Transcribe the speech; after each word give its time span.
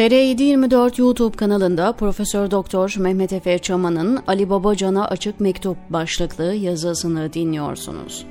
TR724 0.00 1.00
YouTube 1.00 1.36
kanalında 1.36 1.92
Profesör 1.92 2.50
Doktor 2.50 2.94
Mehmet 2.98 3.32
Efe 3.32 3.58
Çaman'ın 3.58 4.18
Ali 4.26 4.50
Babacan'a 4.50 5.08
açık 5.08 5.40
mektup 5.40 5.76
başlıklı 5.90 6.54
yazısını 6.54 7.32
dinliyorsunuz. 7.32 8.26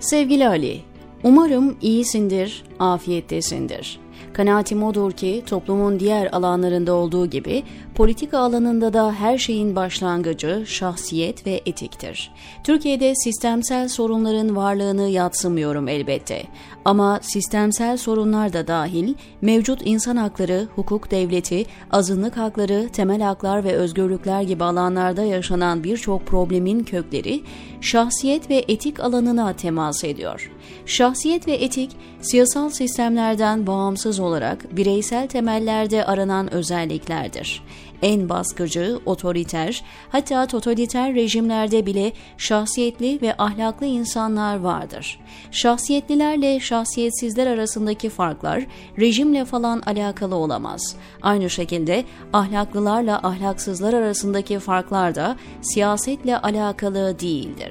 Sevgili 0.00 0.48
Ali, 0.48 0.80
umarım 1.22 1.76
iyisindir, 1.82 2.64
afiyettesindir. 2.78 4.00
Kanaatim 4.32 4.82
odur 4.82 5.12
ki 5.12 5.42
toplumun 5.46 6.00
diğer 6.00 6.28
alanlarında 6.32 6.92
olduğu 6.92 7.26
gibi 7.26 7.62
politika 7.94 8.38
alanında 8.38 8.92
da 8.92 9.12
her 9.12 9.38
şeyin 9.38 9.76
başlangıcı 9.76 10.64
şahsiyet 10.66 11.46
ve 11.46 11.60
etiktir. 11.66 12.32
Türkiye'de 12.64 13.14
sistemsel 13.14 13.88
sorunların 13.88 14.56
varlığını 14.56 15.08
yatsımıyorum 15.08 15.88
elbette. 15.88 16.42
Ama 16.84 17.20
sistemsel 17.22 17.96
sorunlar 17.96 18.52
da 18.52 18.66
dahil 18.66 19.14
mevcut 19.42 19.80
insan 19.84 20.16
hakları, 20.16 20.68
hukuk 20.74 21.10
devleti, 21.10 21.66
azınlık 21.90 22.36
hakları, 22.36 22.88
temel 22.92 23.20
haklar 23.20 23.64
ve 23.64 23.72
özgürlükler 23.72 24.42
gibi 24.42 24.64
alanlarda 24.64 25.22
yaşanan 25.22 25.84
birçok 25.84 26.26
problemin 26.26 26.84
kökleri 26.84 27.42
şahsiyet 27.80 28.50
ve 28.50 28.64
etik 28.68 29.00
alanına 29.00 29.52
temas 29.52 30.04
ediyor. 30.04 30.50
Şahsiyet 30.86 31.48
ve 31.48 31.52
etik 31.52 31.90
siyasal 32.20 32.70
sistemlerden 32.70 33.66
bağımsız 33.66 34.20
olarak 34.20 34.76
bireysel 34.76 35.28
temellerde 35.28 36.04
aranan 36.04 36.54
özelliklerdir 36.54 37.62
en 38.02 38.28
baskıcı, 38.28 39.00
otoriter, 39.06 39.82
hatta 40.08 40.46
totaliter 40.46 41.14
rejimlerde 41.14 41.86
bile 41.86 42.12
şahsiyetli 42.38 43.18
ve 43.22 43.34
ahlaklı 43.38 43.86
insanlar 43.86 44.60
vardır. 44.60 45.20
Şahsiyetlilerle 45.50 46.60
şahsiyetsizler 46.60 47.46
arasındaki 47.46 48.08
farklar 48.08 48.66
rejimle 48.98 49.44
falan 49.44 49.82
alakalı 49.86 50.34
olamaz. 50.34 50.96
Aynı 51.22 51.50
şekilde 51.50 52.04
ahlaklılarla 52.32 53.18
ahlaksızlar 53.22 53.94
arasındaki 53.94 54.58
farklar 54.58 55.14
da 55.14 55.36
siyasetle 55.60 56.38
alakalı 56.38 57.20
değildir. 57.20 57.69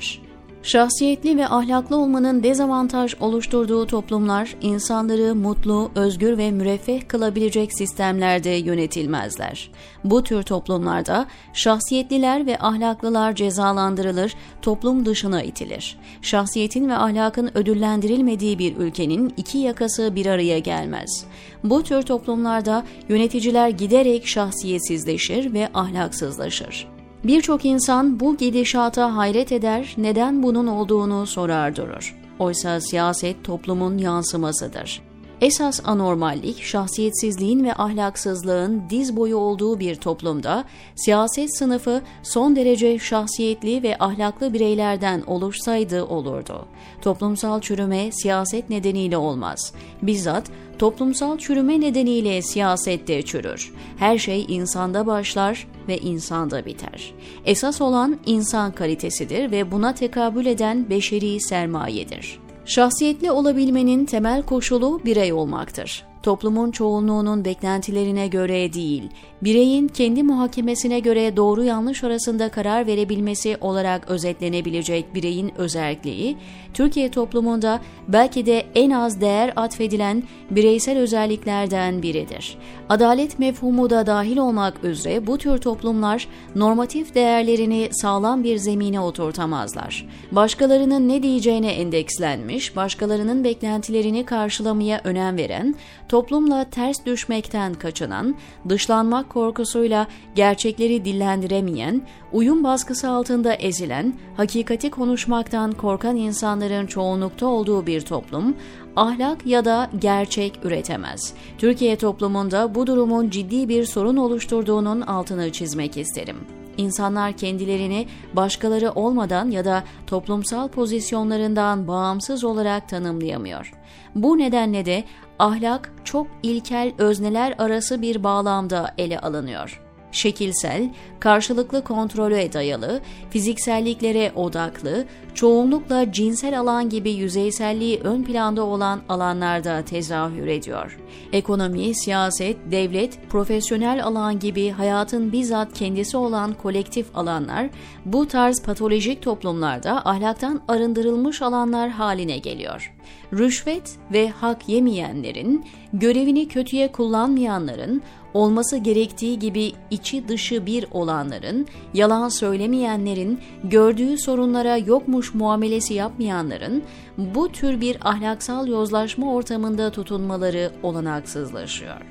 Şahsiyetli 0.63 1.37
ve 1.37 1.47
ahlaklı 1.47 1.97
olmanın 1.97 2.43
dezavantaj 2.43 3.15
oluşturduğu 3.19 3.87
toplumlar 3.87 4.55
insanları 4.61 5.35
mutlu, 5.35 5.91
özgür 5.95 6.37
ve 6.37 6.51
müreffeh 6.51 7.07
kılabilecek 7.07 7.73
sistemlerde 7.73 8.49
yönetilmezler. 8.49 9.71
Bu 10.03 10.23
tür 10.23 10.43
toplumlarda 10.43 11.27
şahsiyetliler 11.53 12.45
ve 12.45 12.57
ahlaklılar 12.59 13.35
cezalandırılır, 13.35 14.35
toplum 14.61 15.05
dışına 15.05 15.43
itilir. 15.43 15.97
Şahsiyetin 16.21 16.89
ve 16.89 16.97
ahlakın 16.97 17.51
ödüllendirilmediği 17.53 18.59
bir 18.59 18.77
ülkenin 18.77 19.33
iki 19.37 19.57
yakası 19.57 20.15
bir 20.15 20.25
araya 20.25 20.59
gelmez. 20.59 21.25
Bu 21.63 21.83
tür 21.83 22.01
toplumlarda 22.01 22.85
yöneticiler 23.09 23.69
giderek 23.69 24.27
şahsiyetsizleşir 24.27 25.53
ve 25.53 25.69
ahlaksızlaşır. 25.73 26.98
Birçok 27.23 27.65
insan 27.65 28.19
bu 28.19 28.37
gidişata 28.37 29.15
hayret 29.15 29.51
eder, 29.51 29.93
neden 29.97 30.43
bunun 30.43 30.67
olduğunu 30.67 31.27
sorar 31.27 31.75
durur. 31.75 32.15
Oysa 32.39 32.81
siyaset 32.81 33.43
toplumun 33.43 33.97
yansımasıdır. 33.97 35.01
Esas 35.41 35.81
anormallik, 35.85 36.63
şahsiyetsizliğin 36.63 37.63
ve 37.63 37.73
ahlaksızlığın 37.73 38.83
diz 38.89 39.17
boyu 39.17 39.37
olduğu 39.37 39.79
bir 39.79 39.95
toplumda 39.95 40.63
siyaset 40.95 41.57
sınıfı 41.57 42.01
son 42.23 42.55
derece 42.55 42.99
şahsiyetli 42.99 43.83
ve 43.83 43.95
ahlaklı 43.99 44.53
bireylerden 44.53 45.21
oluşsaydı 45.27 46.03
olurdu. 46.03 46.65
Toplumsal 47.01 47.61
çürüme 47.61 48.11
siyaset 48.11 48.69
nedeniyle 48.69 49.17
olmaz. 49.17 49.73
Bizzat 50.01 50.51
toplumsal 50.79 51.37
çürüme 51.37 51.81
nedeniyle 51.81 52.41
siyasette 52.41 53.21
çürür. 53.21 53.73
Her 53.97 54.17
şey 54.17 54.45
insanda 54.47 55.07
başlar 55.07 55.67
ve 55.87 55.97
insanda 55.97 56.65
biter. 56.65 57.13
Esas 57.45 57.81
olan 57.81 58.19
insan 58.25 58.71
kalitesidir 58.71 59.51
ve 59.51 59.71
buna 59.71 59.93
tekabül 59.93 60.45
eden 60.45 60.89
beşeri 60.89 61.41
sermayedir. 61.41 62.39
Şahsiyetli 62.65 63.31
olabilmenin 63.31 64.05
temel 64.05 64.43
koşulu 64.43 65.01
birey 65.05 65.33
olmaktır. 65.33 66.08
Toplumun 66.23 66.71
çoğunluğunun 66.71 67.45
beklentilerine 67.45 68.27
göre 68.27 68.73
değil, 68.73 69.03
bireyin 69.41 69.87
kendi 69.87 70.23
muhakemesine 70.23 70.99
göre 70.99 71.37
doğru 71.37 71.63
yanlış 71.63 72.03
arasında 72.03 72.49
karar 72.49 72.87
verebilmesi 72.87 73.57
olarak 73.61 74.09
özetlenebilecek 74.09 75.15
bireyin 75.15 75.51
özelliği, 75.57 76.37
Türkiye 76.73 77.11
toplumunda 77.11 77.79
belki 78.07 78.45
de 78.45 78.65
en 78.75 78.89
az 78.89 79.21
değer 79.21 79.53
atfedilen 79.55 80.23
bireysel 80.51 80.97
özelliklerden 80.97 82.01
biridir. 82.01 82.57
Adalet 82.89 83.39
mefhumu 83.39 83.89
da 83.89 84.05
dahil 84.05 84.37
olmak 84.37 84.83
üzere 84.83 85.27
bu 85.27 85.37
tür 85.37 85.57
toplumlar 85.57 86.27
normatif 86.55 87.15
değerlerini 87.15 87.89
sağlam 87.91 88.43
bir 88.43 88.57
zemine 88.57 88.99
oturtamazlar. 88.99 90.07
Başkalarının 90.31 91.09
ne 91.09 91.23
diyeceğine 91.23 91.71
endekslenmiş, 91.71 92.75
başkalarının 92.75 93.43
beklentilerini 93.43 94.25
karşılamaya 94.25 95.01
önem 95.03 95.37
veren, 95.37 95.75
toplumla 96.09 96.63
ters 96.63 97.05
düşmekten 97.05 97.73
kaçınan, 97.73 98.35
dışlanmak 98.69 99.29
korkusuyla 99.29 100.07
gerçekleri 100.35 101.05
dillendiremeyen, 101.05 102.01
uyum 102.33 102.63
baskısı 102.63 103.09
altında 103.09 103.53
ezilen, 103.53 104.13
hakikati 104.37 104.89
konuşmaktan 104.89 105.71
korkan 105.71 106.15
insanların 106.15 106.85
çoğunlukta 106.85 107.47
olduğu 107.47 107.87
bir 107.87 108.01
toplum, 108.01 108.55
ahlak 108.95 109.45
ya 109.45 109.65
da 109.65 109.89
gerçek 109.99 110.59
üretemez. 110.63 111.33
Türkiye 111.57 111.95
toplumunda 111.95 112.75
bu 112.75 112.87
durumun 112.87 113.29
ciddi 113.29 113.69
bir 113.69 113.85
sorun 113.85 114.17
oluşturduğunun 114.17 115.01
altını 115.01 115.51
çizmek 115.51 115.97
isterim. 115.97 116.37
İnsanlar 116.77 117.33
kendilerini 117.33 118.07
başkaları 118.33 118.91
olmadan 118.91 119.49
ya 119.49 119.65
da 119.65 119.83
toplumsal 120.07 120.67
pozisyonlarından 120.67 121.87
bağımsız 121.87 122.43
olarak 122.43 122.89
tanımlayamıyor. 122.89 123.73
Bu 124.15 124.37
nedenle 124.37 124.85
de 124.85 125.03
ahlak 125.39 125.91
çok 126.11 126.27
ilkel 126.43 126.93
özneler 126.97 127.55
arası 127.57 128.01
bir 128.01 128.23
bağlamda 128.23 128.93
ele 128.97 129.19
alınıyor 129.19 129.81
şekilsel, 130.11 130.89
karşılıklı 131.19 131.83
kontrole 131.83 132.53
dayalı, 132.53 133.01
fizikselliklere 133.29 134.31
odaklı, 134.35 135.05
çoğunlukla 135.33 136.11
cinsel 136.11 136.59
alan 136.59 136.89
gibi 136.89 137.11
yüzeyselliği 137.11 137.99
ön 137.99 138.23
planda 138.23 138.63
olan 138.63 139.01
alanlarda 139.09 139.81
tezahür 139.81 140.47
ediyor. 140.47 140.99
Ekonomi, 141.33 141.95
siyaset, 141.95 142.57
devlet, 142.71 143.29
profesyonel 143.29 144.03
alan 144.03 144.39
gibi 144.39 144.69
hayatın 144.69 145.31
bizzat 145.31 145.73
kendisi 145.73 146.17
olan 146.17 146.53
kolektif 146.53 147.17
alanlar 147.17 147.69
bu 148.05 148.27
tarz 148.27 148.61
patolojik 148.61 149.21
toplumlarda 149.21 150.05
ahlaktan 150.05 150.61
arındırılmış 150.67 151.41
alanlar 151.41 151.89
haline 151.89 152.37
geliyor. 152.37 152.93
Rüşvet 153.33 153.97
ve 154.13 154.29
hak 154.29 154.69
yemeyenlerin, 154.69 155.65
görevini 155.93 156.47
kötüye 156.47 156.91
kullanmayanların, 156.91 158.01
olması 158.33 158.77
gerektiği 158.77 159.39
gibi 159.39 159.71
içi 159.91 160.27
dışı 160.27 160.65
bir 160.65 160.85
olanların, 160.91 161.67
yalan 161.93 162.29
söylemeyenlerin, 162.29 163.39
gördüğü 163.63 164.17
sorunlara 164.17 164.77
yokmuş 164.77 165.33
muamelesi 165.33 165.93
yapmayanların 165.93 166.83
bu 167.17 167.49
tür 167.49 167.81
bir 167.81 167.97
ahlaksal 168.09 168.67
yozlaşma 168.67 169.33
ortamında 169.33 169.91
tutunmaları 169.91 170.71
olanaksızlaşıyor. 170.83 172.01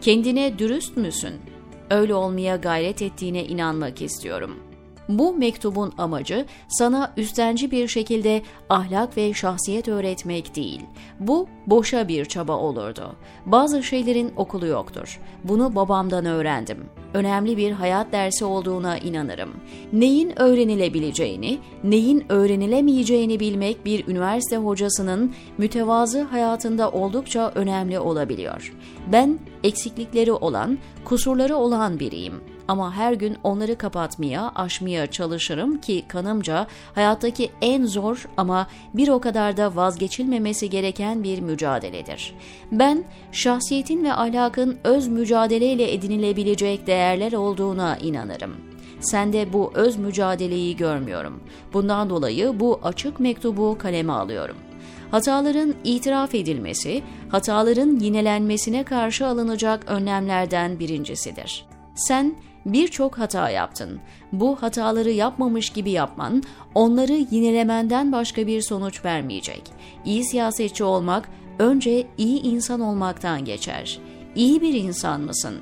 Kendine 0.00 0.58
dürüst 0.58 0.96
müsün? 0.96 1.34
Öyle 1.90 2.14
olmaya 2.14 2.56
gayret 2.56 3.02
ettiğine 3.02 3.44
inanmak 3.44 4.02
istiyorum.'' 4.02 4.71
Bu 5.18 5.32
mektubun 5.32 5.92
amacı 5.98 6.46
sana 6.68 7.12
üstenci 7.16 7.70
bir 7.70 7.88
şekilde 7.88 8.42
ahlak 8.70 9.16
ve 9.16 9.34
şahsiyet 9.34 9.88
öğretmek 9.88 10.56
değil. 10.56 10.80
Bu 11.20 11.48
boşa 11.66 12.08
bir 12.08 12.24
çaba 12.24 12.56
olurdu. 12.56 13.16
Bazı 13.46 13.82
şeylerin 13.82 14.32
okulu 14.36 14.66
yoktur. 14.66 15.20
Bunu 15.44 15.74
babamdan 15.74 16.26
öğrendim. 16.26 16.78
Önemli 17.14 17.56
bir 17.56 17.72
hayat 17.72 18.12
dersi 18.12 18.44
olduğuna 18.44 18.98
inanırım. 18.98 19.50
Neyin 19.92 20.40
öğrenilebileceğini, 20.40 21.58
neyin 21.84 22.24
öğrenilemeyeceğini 22.28 23.40
bilmek 23.40 23.84
bir 23.84 24.08
üniversite 24.08 24.56
hocasının 24.56 25.34
mütevazı 25.58 26.22
hayatında 26.22 26.90
oldukça 26.90 27.52
önemli 27.54 27.98
olabiliyor. 27.98 28.72
Ben 29.12 29.38
eksiklikleri 29.64 30.32
olan, 30.32 30.78
kusurları 31.04 31.56
olan 31.56 32.00
biriyim 32.00 32.51
ama 32.68 32.96
her 32.96 33.12
gün 33.12 33.36
onları 33.44 33.78
kapatmaya, 33.78 34.52
aşmaya 34.54 35.06
çalışırım 35.06 35.80
ki 35.80 36.04
kanımca 36.08 36.66
hayattaki 36.94 37.50
en 37.62 37.86
zor 37.86 38.28
ama 38.36 38.66
bir 38.94 39.08
o 39.08 39.20
kadar 39.20 39.56
da 39.56 39.76
vazgeçilmemesi 39.76 40.70
gereken 40.70 41.24
bir 41.24 41.40
mücadeledir. 41.40 42.34
Ben 42.72 43.04
şahsiyetin 43.32 44.04
ve 44.04 44.12
ahlakın 44.12 44.78
öz 44.84 45.08
mücadeleyle 45.08 45.92
edinilebilecek 45.92 46.86
değerler 46.86 47.32
olduğuna 47.32 47.96
inanırım. 47.96 48.56
Sende 49.00 49.52
bu 49.52 49.70
öz 49.74 49.96
mücadeleyi 49.96 50.76
görmüyorum. 50.76 51.42
Bundan 51.72 52.10
dolayı 52.10 52.60
bu 52.60 52.80
açık 52.82 53.20
mektubu 53.20 53.78
kaleme 53.78 54.12
alıyorum.'' 54.12 54.72
Hataların 55.12 55.74
itiraf 55.84 56.34
edilmesi, 56.34 57.02
hataların 57.28 58.00
yinelenmesine 58.00 58.84
karşı 58.84 59.26
alınacak 59.26 59.84
önlemlerden 59.90 60.78
birincisidir. 60.78 61.64
Sen 61.94 62.34
birçok 62.66 63.18
hata 63.18 63.50
yaptın. 63.50 64.00
Bu 64.32 64.62
hataları 64.62 65.10
yapmamış 65.10 65.70
gibi 65.70 65.90
yapman, 65.90 66.42
onları 66.74 67.12
yinelemenden 67.12 68.12
başka 68.12 68.46
bir 68.46 68.60
sonuç 68.60 69.04
vermeyecek. 69.04 69.62
İyi 70.04 70.24
siyasetçi 70.24 70.84
olmak, 70.84 71.28
önce 71.58 72.06
iyi 72.18 72.42
insan 72.42 72.80
olmaktan 72.80 73.44
geçer. 73.44 73.98
İyi 74.34 74.60
bir 74.60 74.74
insan 74.74 75.20
mısın? 75.20 75.54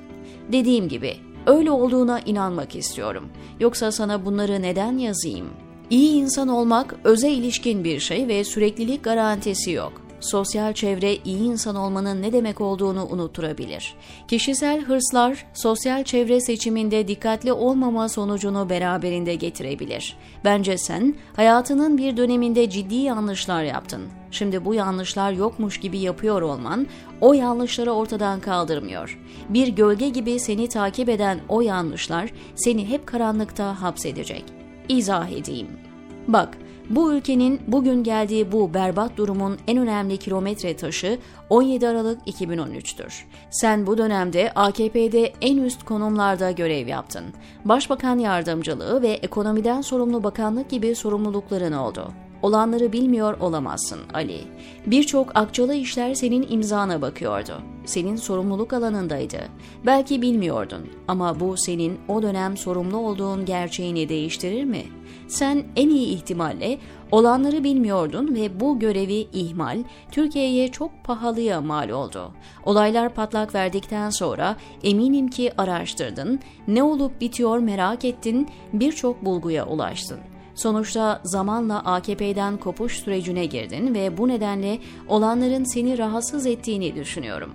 Dediğim 0.52 0.88
gibi, 0.88 1.16
öyle 1.46 1.70
olduğuna 1.70 2.20
inanmak 2.20 2.76
istiyorum. 2.76 3.28
Yoksa 3.60 3.92
sana 3.92 4.24
bunları 4.24 4.62
neden 4.62 4.98
yazayım? 4.98 5.50
İyi 5.90 6.12
insan 6.12 6.48
olmak 6.48 6.94
öze 7.04 7.30
ilişkin 7.30 7.84
bir 7.84 8.00
şey 8.00 8.28
ve 8.28 8.44
süreklilik 8.44 9.04
garantisi 9.04 9.70
yok 9.70 10.09
sosyal 10.20 10.72
çevre 10.72 11.14
iyi 11.14 11.42
insan 11.42 11.76
olmanın 11.76 12.22
ne 12.22 12.32
demek 12.32 12.60
olduğunu 12.60 13.06
unutturabilir. 13.06 13.94
Kişisel 14.28 14.80
hırslar 14.80 15.46
sosyal 15.54 16.04
çevre 16.04 16.40
seçiminde 16.40 17.08
dikkatli 17.08 17.52
olmama 17.52 18.08
sonucunu 18.08 18.70
beraberinde 18.70 19.34
getirebilir. 19.34 20.16
Bence 20.44 20.78
sen 20.78 21.14
hayatının 21.36 21.98
bir 21.98 22.16
döneminde 22.16 22.70
ciddi 22.70 22.94
yanlışlar 22.94 23.62
yaptın. 23.62 24.02
Şimdi 24.30 24.64
bu 24.64 24.74
yanlışlar 24.74 25.32
yokmuş 25.32 25.80
gibi 25.80 25.98
yapıyor 25.98 26.42
olman 26.42 26.86
o 27.20 27.32
yanlışları 27.32 27.92
ortadan 27.92 28.40
kaldırmıyor. 28.40 29.18
Bir 29.48 29.68
gölge 29.68 30.08
gibi 30.08 30.40
seni 30.40 30.68
takip 30.68 31.08
eden 31.08 31.40
o 31.48 31.60
yanlışlar 31.60 32.30
seni 32.54 32.88
hep 32.88 33.06
karanlıkta 33.06 33.82
hapsedecek. 33.82 34.44
İzah 34.88 35.28
edeyim. 35.28 35.68
Bak, 36.28 36.58
bu 36.90 37.12
ülkenin 37.12 37.60
bugün 37.66 38.04
geldiği 38.04 38.52
bu 38.52 38.74
berbat 38.74 39.16
durumun 39.16 39.58
en 39.66 39.78
önemli 39.78 40.16
kilometre 40.16 40.76
taşı 40.76 41.18
17 41.50 41.88
Aralık 41.88 42.28
2013'tür. 42.28 43.24
Sen 43.50 43.86
bu 43.86 43.98
dönemde 43.98 44.52
AKP'de 44.54 45.32
en 45.40 45.56
üst 45.56 45.84
konumlarda 45.84 46.50
görev 46.50 46.88
yaptın. 46.88 47.24
Başbakan 47.64 48.18
yardımcılığı 48.18 49.02
ve 49.02 49.08
ekonomiden 49.08 49.80
sorumlu 49.80 50.24
bakanlık 50.24 50.70
gibi 50.70 50.94
sorumlulukların 50.94 51.72
oldu. 51.72 52.12
Olanları 52.42 52.92
bilmiyor 52.92 53.40
olamazsın 53.40 54.00
Ali. 54.14 54.40
Birçok 54.86 55.36
akçalı 55.36 55.74
işler 55.74 56.14
senin 56.14 56.46
imzana 56.50 57.02
bakıyordu. 57.02 57.62
Senin 57.84 58.16
sorumluluk 58.16 58.72
alanındaydı. 58.72 59.38
Belki 59.86 60.22
bilmiyordun 60.22 60.88
ama 61.08 61.40
bu 61.40 61.56
senin 61.56 61.98
o 62.08 62.22
dönem 62.22 62.56
sorumlu 62.56 62.96
olduğun 62.96 63.44
gerçeğini 63.44 64.08
değiştirir 64.08 64.64
mi? 64.64 64.82
Sen 65.28 65.64
en 65.76 65.88
iyi 65.88 66.06
ihtimalle 66.06 66.78
olanları 67.10 67.64
bilmiyordun 67.64 68.34
ve 68.34 68.60
bu 68.60 68.78
görevi 68.78 69.26
ihmal 69.32 69.84
Türkiye'ye 70.10 70.68
çok 70.68 70.90
pahalıya 71.04 71.60
mal 71.60 71.88
oldu. 71.88 72.32
Olaylar 72.64 73.14
patlak 73.14 73.54
verdikten 73.54 74.10
sonra 74.10 74.56
eminim 74.82 75.28
ki 75.28 75.52
araştırdın, 75.58 76.40
ne 76.68 76.82
olup 76.82 77.20
bitiyor 77.20 77.58
merak 77.58 78.04
ettin, 78.04 78.48
birçok 78.72 79.24
bulguya 79.24 79.66
ulaştın. 79.66 80.29
Sonuçta 80.62 81.20
zamanla 81.24 81.80
AKP'den 81.84 82.56
kopuş 82.56 82.98
sürecine 82.98 83.46
girdin 83.46 83.94
ve 83.94 84.18
bu 84.18 84.28
nedenle 84.28 84.78
olanların 85.08 85.64
seni 85.64 85.98
rahatsız 85.98 86.46
ettiğini 86.46 86.94
düşünüyorum. 86.94 87.54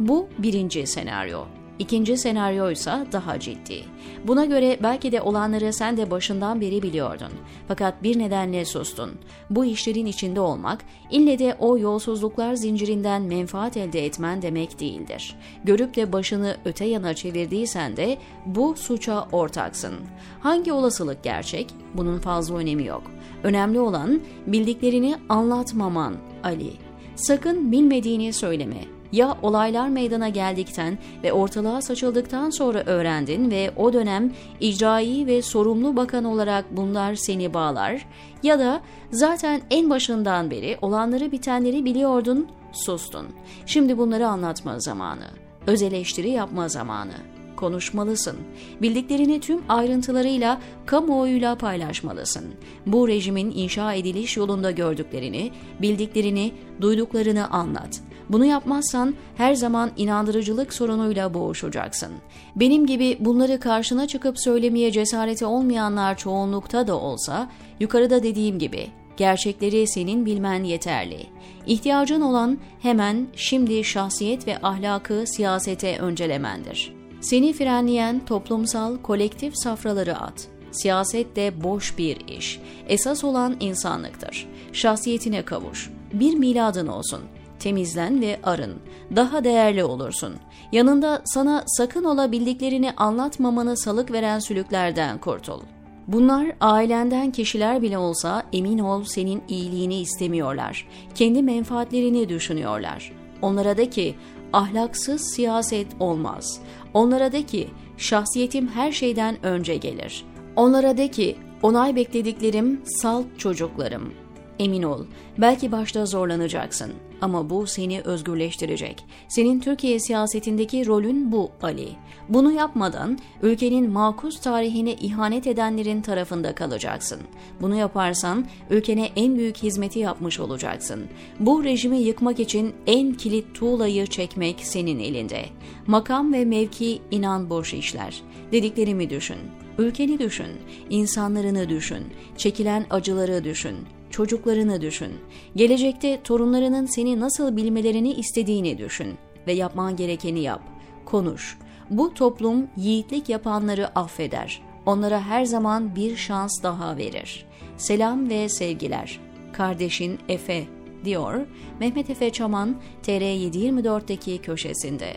Bu 0.00 0.28
birinci 0.38 0.86
senaryo. 0.86 1.55
İkinci 1.78 2.16
senaryo 2.16 2.70
ise 2.70 3.06
daha 3.12 3.40
ciddi. 3.40 3.84
Buna 4.24 4.44
göre 4.44 4.78
belki 4.82 5.12
de 5.12 5.20
olanları 5.20 5.72
sen 5.72 5.96
de 5.96 6.10
başından 6.10 6.60
beri 6.60 6.82
biliyordun. 6.82 7.32
Fakat 7.68 8.02
bir 8.02 8.18
nedenle 8.18 8.64
sustun. 8.64 9.10
Bu 9.50 9.64
işlerin 9.64 10.06
içinde 10.06 10.40
olmak, 10.40 10.84
ille 11.10 11.38
de 11.38 11.56
o 11.58 11.78
yolsuzluklar 11.78 12.54
zincirinden 12.54 13.22
menfaat 13.22 13.76
elde 13.76 14.06
etmen 14.06 14.42
demek 14.42 14.80
değildir. 14.80 15.36
Görüp 15.64 15.96
de 15.96 16.12
başını 16.12 16.56
öte 16.64 16.84
yana 16.84 17.14
çevirdiysen 17.14 17.96
de 17.96 18.18
bu 18.46 18.74
suça 18.76 19.28
ortaksın. 19.32 19.94
Hangi 20.40 20.72
olasılık 20.72 21.22
gerçek? 21.22 21.74
Bunun 21.94 22.18
fazla 22.18 22.56
önemi 22.56 22.86
yok. 22.86 23.02
Önemli 23.42 23.80
olan 23.80 24.20
bildiklerini 24.46 25.16
anlatmaman 25.28 26.16
Ali. 26.44 26.72
Sakın 27.16 27.72
bilmediğini 27.72 28.32
söyleme 28.32 28.95
ya 29.12 29.38
olaylar 29.42 29.88
meydana 29.88 30.28
geldikten 30.28 30.98
ve 31.22 31.32
ortalığa 31.32 31.82
saçıldıktan 31.82 32.50
sonra 32.50 32.82
öğrendin 32.86 33.50
ve 33.50 33.70
o 33.76 33.92
dönem 33.92 34.32
icraî 34.60 35.26
ve 35.26 35.42
sorumlu 35.42 35.96
bakan 35.96 36.24
olarak 36.24 36.64
bunlar 36.76 37.14
seni 37.14 37.54
bağlar 37.54 38.06
ya 38.42 38.58
da 38.58 38.80
zaten 39.10 39.62
en 39.70 39.90
başından 39.90 40.50
beri 40.50 40.78
olanları 40.82 41.32
bitenleri 41.32 41.84
biliyordun, 41.84 42.48
sustun. 42.72 43.26
Şimdi 43.66 43.98
bunları 43.98 44.28
anlatma 44.28 44.80
zamanı. 44.80 45.26
Öz 45.66 45.82
eleştiri 45.82 46.30
yapma 46.30 46.68
zamanı 46.68 47.36
konuşmalısın. 47.56 48.36
Bildiklerini 48.82 49.40
tüm 49.40 49.62
ayrıntılarıyla 49.68 50.60
kamuoyuyla 50.86 51.54
paylaşmalısın. 51.58 52.44
Bu 52.86 53.08
rejimin 53.08 53.50
inşa 53.50 53.94
ediliş 53.94 54.36
yolunda 54.36 54.70
gördüklerini, 54.70 55.50
bildiklerini, 55.82 56.52
duyduklarını 56.80 57.50
anlat. 57.50 58.00
Bunu 58.28 58.44
yapmazsan 58.44 59.14
her 59.36 59.54
zaman 59.54 59.90
inandırıcılık 59.96 60.74
sorunuyla 60.74 61.34
boğuşacaksın. 61.34 62.12
Benim 62.56 62.86
gibi 62.86 63.16
bunları 63.20 63.60
karşına 63.60 64.06
çıkıp 64.06 64.40
söylemeye 64.40 64.92
cesareti 64.92 65.46
olmayanlar 65.46 66.16
çoğunlukta 66.16 66.86
da 66.86 67.00
olsa, 67.00 67.50
yukarıda 67.80 68.22
dediğim 68.22 68.58
gibi 68.58 68.86
gerçekleri 69.16 69.86
senin 69.88 70.26
bilmen 70.26 70.64
yeterli. 70.64 71.26
İhtiyacın 71.66 72.20
olan 72.20 72.58
hemen 72.82 73.26
şimdi 73.36 73.84
şahsiyet 73.84 74.46
ve 74.46 74.58
ahlakı 74.62 75.24
siyasete 75.26 75.98
öncelemendir. 75.98 76.96
Seni 77.20 77.52
frenleyen 77.52 78.24
toplumsal 78.24 78.96
kolektif 79.02 79.52
safraları 79.56 80.16
at. 80.16 80.48
Siyaset 80.70 81.36
de 81.36 81.64
boş 81.64 81.98
bir 81.98 82.28
iş. 82.28 82.60
Esas 82.88 83.24
olan 83.24 83.56
insanlıktır. 83.60 84.48
Şahsiyetine 84.72 85.42
kavuş. 85.42 85.90
Bir 86.12 86.34
miladın 86.34 86.86
olsun. 86.86 87.20
Temizlen 87.58 88.20
ve 88.20 88.40
arın. 88.42 88.74
Daha 89.16 89.44
değerli 89.44 89.84
olursun. 89.84 90.34
Yanında 90.72 91.22
sana 91.24 91.64
sakın 91.66 92.04
ola 92.04 92.32
bildiklerini 92.32 92.92
anlatmamanı 92.96 93.76
salık 93.76 94.12
veren 94.12 94.38
sülüklerden 94.38 95.18
kurtul. 95.18 95.60
Bunlar 96.08 96.46
ailenden 96.60 97.30
kişiler 97.30 97.82
bile 97.82 97.98
olsa 97.98 98.42
emin 98.52 98.78
ol 98.78 99.04
senin 99.04 99.42
iyiliğini 99.48 100.00
istemiyorlar. 100.00 100.88
Kendi 101.14 101.42
menfaatlerini 101.42 102.28
düşünüyorlar. 102.28 103.12
Onlara 103.42 103.76
de 103.76 103.90
ki 103.90 104.14
ahlaksız 104.52 105.34
siyaset 105.34 105.86
olmaz. 106.00 106.60
Onlara 106.94 107.32
de 107.32 107.42
ki 107.42 107.68
şahsiyetim 107.96 108.68
her 108.68 108.92
şeyden 108.92 109.46
önce 109.46 109.76
gelir. 109.76 110.24
Onlara 110.56 110.96
de 110.96 111.08
ki 111.08 111.36
onay 111.62 111.96
beklediklerim 111.96 112.80
salt 112.84 113.26
çocuklarım. 113.38 114.25
Emin 114.58 114.82
ol, 114.82 115.04
belki 115.38 115.72
başta 115.72 116.06
zorlanacaksın 116.06 116.92
ama 117.20 117.50
bu 117.50 117.66
seni 117.66 118.00
özgürleştirecek. 118.00 119.04
Senin 119.28 119.60
Türkiye 119.60 120.00
siyasetindeki 120.00 120.86
rolün 120.86 121.32
bu 121.32 121.50
Ali. 121.62 121.88
Bunu 122.28 122.52
yapmadan 122.52 123.18
ülkenin 123.42 123.90
makus 123.90 124.40
tarihine 124.40 124.94
ihanet 124.94 125.46
edenlerin 125.46 126.02
tarafında 126.02 126.54
kalacaksın. 126.54 127.20
Bunu 127.60 127.74
yaparsan 127.76 128.46
ülkene 128.70 129.10
en 129.16 129.36
büyük 129.36 129.56
hizmeti 129.56 129.98
yapmış 129.98 130.40
olacaksın. 130.40 131.04
Bu 131.40 131.64
rejimi 131.64 131.98
yıkmak 131.98 132.40
için 132.40 132.74
en 132.86 133.12
kilit 133.12 133.54
tuğlayı 133.54 134.06
çekmek 134.06 134.60
senin 134.60 135.00
elinde. 135.00 135.44
Makam 135.86 136.32
ve 136.32 136.44
mevki 136.44 137.02
inan 137.10 137.50
boş 137.50 137.74
işler. 137.74 138.22
Dediklerimi 138.52 139.10
düşün. 139.10 139.38
Ülkeni 139.78 140.18
düşün, 140.18 140.46
insanlarını 140.90 141.68
düşün, 141.68 142.02
çekilen 142.36 142.86
acıları 142.90 143.44
düşün, 143.44 143.76
çocuklarını 144.10 144.80
düşün. 144.80 145.12
Gelecekte 145.56 146.20
torunlarının 146.24 146.86
seni 146.86 147.20
nasıl 147.20 147.56
bilmelerini 147.56 148.12
istediğini 148.12 148.78
düşün 148.78 149.14
ve 149.46 149.52
yapman 149.52 149.96
gerekeni 149.96 150.40
yap. 150.40 150.62
Konuş. 151.04 151.58
Bu 151.90 152.14
toplum 152.14 152.66
yiğitlik 152.76 153.28
yapanları 153.28 153.98
affeder. 153.98 154.62
Onlara 154.86 155.20
her 155.20 155.44
zaman 155.44 155.96
bir 155.96 156.16
şans 156.16 156.62
daha 156.62 156.96
verir. 156.96 157.46
Selam 157.76 158.30
ve 158.30 158.48
sevgiler. 158.48 159.20
Kardeşin 159.52 160.18
Efe 160.28 160.64
diyor 161.04 161.46
Mehmet 161.80 162.10
Efe 162.10 162.30
Çaman 162.30 162.76
TR724'deki 163.02 164.38
köşesinde. 164.38 165.16